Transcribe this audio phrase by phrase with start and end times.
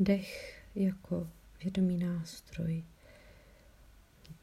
[0.00, 1.30] Dech jako
[1.62, 2.84] vědomý nástroj.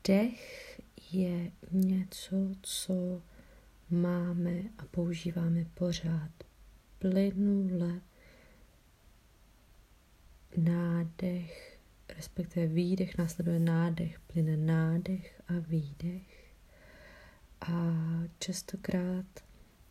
[0.08, 0.82] Dech
[1.12, 3.22] je něco, co
[3.90, 6.32] máme a používáme pořád
[7.00, 8.02] plynule.
[10.58, 11.80] Nádech,
[12.18, 16.54] respektive výdech, následuje nádech, plyne nádech a výdech.
[17.62, 17.94] A
[18.40, 19.26] častokrát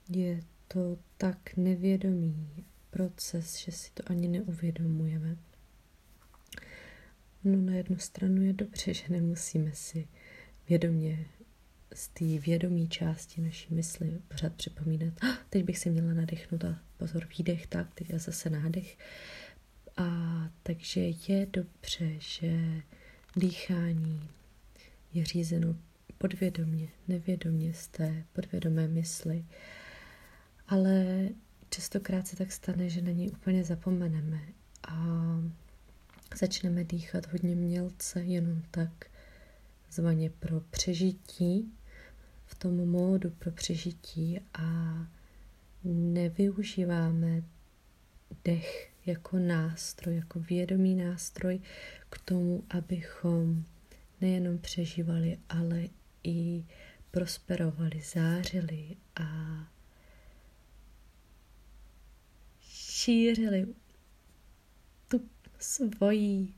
[0.08, 5.36] je to tak nevědomý proces, že si to ani neuvědomujeme.
[7.44, 10.08] No na jednu stranu je dobře, že nemusíme si
[10.68, 11.26] vědomě
[11.94, 16.78] z té vědomí části naší mysli pořád připomínat, ah, teď bych si měla nadechnout a
[16.96, 18.98] pozor, výdech, tak, teď a zase nádech.
[19.96, 20.08] A
[20.62, 22.82] takže je dobře, že
[23.36, 24.28] dýchání
[25.12, 25.76] je řízeno
[26.18, 29.44] podvědomě, nevědomě z té podvědomé mysli.
[30.68, 31.28] Ale
[31.70, 34.40] častokrát se tak stane, že na něj úplně zapomeneme
[34.88, 34.96] a
[36.36, 39.06] začneme dýchat hodně mělce, jenom tak
[39.90, 41.72] zvaně pro přežití,
[42.46, 44.98] v tom módu pro přežití a
[45.84, 47.42] nevyužíváme
[48.44, 51.60] dech jako nástroj, jako vědomý nástroj
[52.08, 53.64] k tomu, abychom
[54.20, 55.88] nejenom přežívali, ale
[56.24, 56.64] i
[57.10, 59.26] prosperovali, zářili a
[62.60, 63.66] šířili
[65.64, 66.54] tu svoji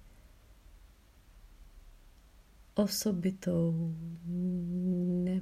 [2.74, 3.94] osobitou,
[5.24, 5.40] ne,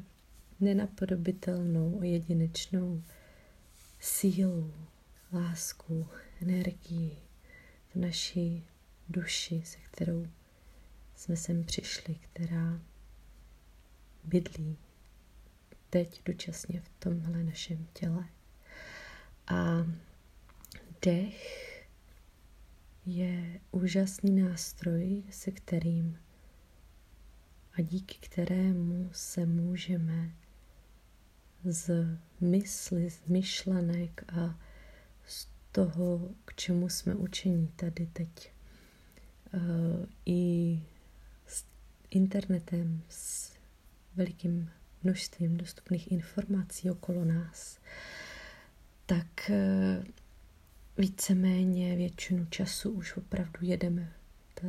[0.61, 3.03] nenapodobitelnou, jedinečnou
[4.01, 4.75] sílu,
[5.33, 6.07] lásku,
[6.43, 7.17] energii
[7.93, 8.65] v naší
[9.09, 10.27] duši, se kterou
[11.17, 12.81] jsme sem přišli, která
[14.25, 14.77] bydlí
[15.91, 18.25] teď dočasně v tomhle našem těle.
[19.47, 19.87] A
[21.03, 21.74] dech
[23.07, 26.19] je úžasný nástroj, se kterým
[27.79, 30.31] a díky kterému se můžeme
[31.65, 32.07] z
[32.41, 34.61] mysli, z myšlenek a
[35.27, 38.53] z toho, k čemu jsme učení tady teď,
[39.55, 39.61] uh,
[40.27, 40.83] i
[41.47, 41.65] s
[42.11, 43.53] internetem, s
[44.15, 44.71] velikým
[45.03, 47.79] množstvím dostupných informací okolo nás,
[49.07, 50.05] tak uh,
[50.99, 54.13] víceméně většinu času už opravdu jedeme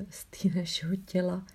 [0.10, 1.48] z té našeho těla,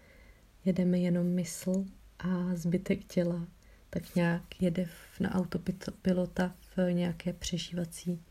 [0.64, 1.84] jedeme jenom mysl
[2.18, 3.46] a zbytek těla
[3.90, 4.88] tak nějak jede
[5.20, 8.22] na autopilota v nějaké přežívací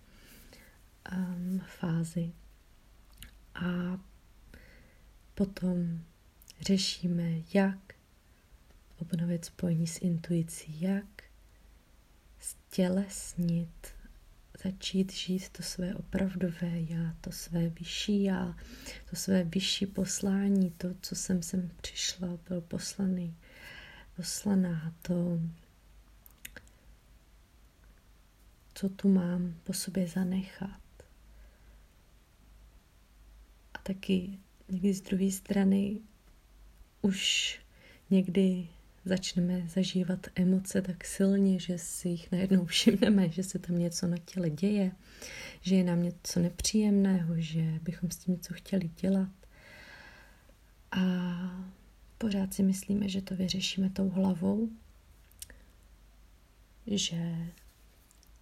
[1.17, 2.31] um, fázi.
[3.55, 3.99] A
[5.35, 5.99] potom
[6.61, 7.93] řešíme, jak
[9.01, 11.23] obnovit spojení s intuicí, jak
[12.39, 13.98] stělesnit
[14.63, 18.55] začít žít to své opravdové já, to své vyšší já,
[19.09, 23.35] to své vyšší poslání, to, co jsem sem přišla, byl poslaný,
[24.15, 25.39] poslaná, to,
[28.73, 30.81] co tu mám po sobě zanechat.
[33.73, 35.99] A taky někdy z druhé strany
[37.01, 37.59] už
[38.09, 38.67] někdy
[39.09, 44.17] začneme zažívat emoce tak silně, že si jich najednou všimneme, že se tam něco na
[44.17, 44.91] těle děje,
[45.61, 49.29] že je nám něco nepříjemného, že bychom s tím něco chtěli dělat.
[50.91, 51.01] A
[52.17, 54.69] pořád si myslíme, že to vyřešíme tou hlavou,
[56.87, 57.35] že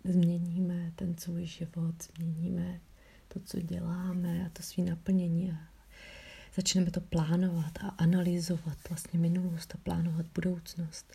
[0.04, 2.82] změníme ten svůj život, změníme
[3.28, 5.77] to, co děláme a to svý naplnění a
[6.58, 11.14] Začneme to plánovat a analyzovat vlastně minulost a plánovat budoucnost.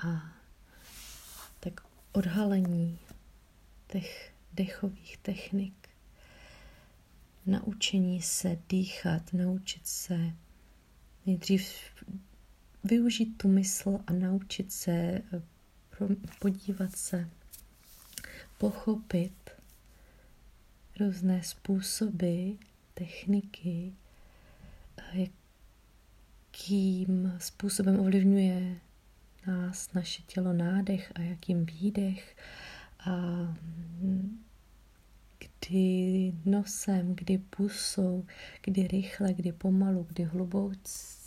[0.03, 0.33] A
[1.59, 1.81] tak
[2.11, 2.99] odhalení
[3.87, 5.89] těch dechových technik,
[7.45, 10.40] naučení se dýchat, naučit se
[11.31, 11.72] nejdřív
[12.83, 15.22] využít tu mysl a naučit se eh,
[16.39, 17.30] podívat se,
[18.57, 19.50] pochopit
[21.00, 22.51] různé způsoby,
[22.94, 23.94] techniky,
[24.98, 25.28] eh,
[26.51, 28.80] jakým způsobem ovlivňuje
[29.48, 32.36] nás naše tělo nádech a jakým výdech
[33.00, 33.12] a
[35.39, 38.25] kdy nosem, kdy pusou,
[38.62, 41.20] kdy rychle, kdy pomalu, kdy hluboce,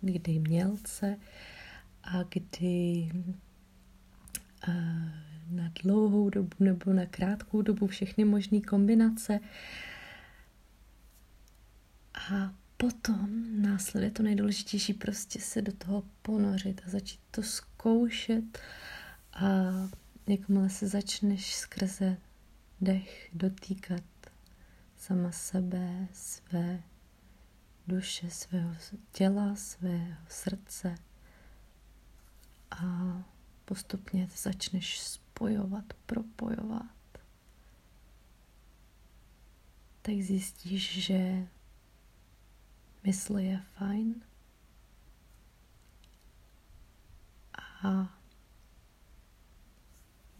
[0.00, 1.16] kdy mělce
[2.02, 3.10] a kdy
[4.68, 4.72] a
[5.50, 9.40] na dlouhou dobu nebo na krátkou dobu všechny možné kombinace.
[12.14, 18.58] A potom následuje to nejdůležitější, prostě se do toho ponořit a začít to zkoušet
[19.32, 19.46] a
[20.28, 22.16] jakmile se začneš skrze
[22.80, 24.02] dech dotýkat
[24.96, 26.82] sama sebe, své
[27.86, 28.74] duše, svého
[29.12, 30.94] těla, svého srdce
[32.70, 32.84] a
[33.64, 36.90] postupně začneš spojovat, propojovat,
[40.02, 41.48] tak zjistíš, že
[43.04, 44.22] mysl je fajn
[47.82, 48.18] a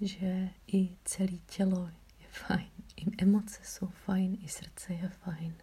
[0.00, 1.90] že i celé tělo
[2.20, 5.54] je fajn, i emoce jsou fajn, i srdce je fajn.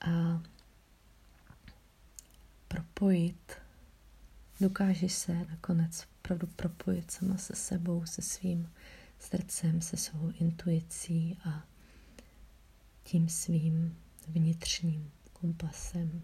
[0.00, 0.42] A
[2.68, 3.52] propojit,
[4.60, 8.72] dokážeš se nakonec opravdu propojit sama se sebou, se svým
[9.18, 11.64] srdcem, se svou intuicí a
[13.04, 13.98] tím svým
[14.28, 16.22] vnitřním kompasem.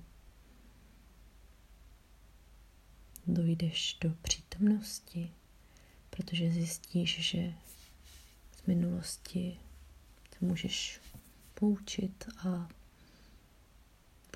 [3.26, 5.32] Dojdeš do přítomnosti,
[6.10, 7.54] protože zjistíš, že
[8.56, 9.58] z minulosti
[10.38, 11.00] se můžeš
[11.54, 12.68] poučit a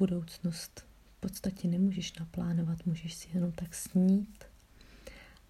[0.00, 0.87] budoucnost
[1.17, 4.44] v podstatě nemůžeš naplánovat, můžeš si jenom tak snít,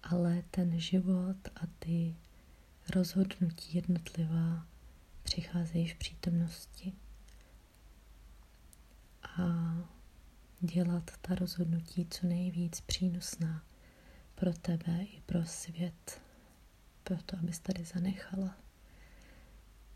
[0.03, 2.15] ale ten život a ty
[2.95, 4.67] rozhodnutí jednotlivá
[5.23, 6.93] přicházejí v přítomnosti.
[9.23, 9.75] A
[10.59, 13.63] dělat ta rozhodnutí co nejvíc přínosná
[14.35, 16.21] pro tebe i pro svět,
[17.03, 18.57] proto abys tady zanechala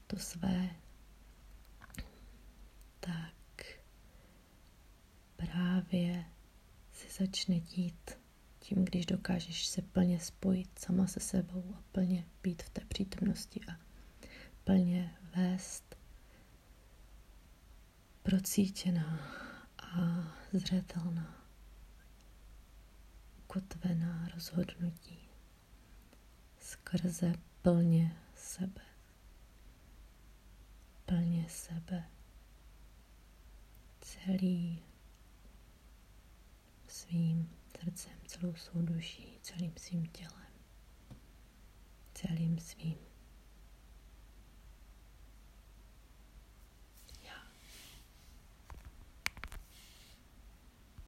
[0.07, 0.69] to své,
[2.99, 3.35] tak
[5.35, 6.25] právě
[6.91, 8.17] si začne dít
[8.59, 13.61] tím, když dokážeš se plně spojit sama se sebou a plně být v té přítomnosti
[13.71, 13.79] a
[14.63, 15.95] plně vést
[18.23, 19.19] procítěná
[19.77, 20.23] a
[20.53, 21.47] zřetelná
[23.39, 25.19] ukotvená rozhodnutí
[26.59, 28.81] skrze plně sebe.
[31.05, 32.03] Plně sebe.
[34.01, 34.83] Celý
[37.07, 37.49] svým
[37.79, 40.51] srdcem, celou svou duší, celým svým tělem,
[42.13, 42.97] celým svým